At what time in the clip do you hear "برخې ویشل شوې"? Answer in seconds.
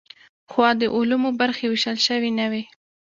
1.41-2.31